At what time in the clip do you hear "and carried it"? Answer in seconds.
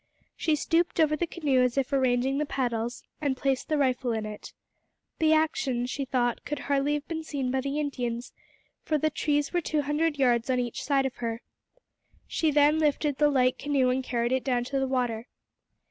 13.91-14.43